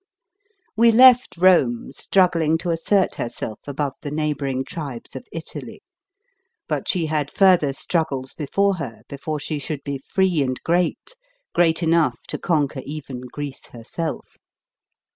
[0.75, 5.83] WE left Rome struggling to assert herself above the neighbouring tribes of Italy.
[6.67, 11.15] But she had further struggles before her, before she should be free and great
[11.53, 14.37] great enough to conquer even Greece herself.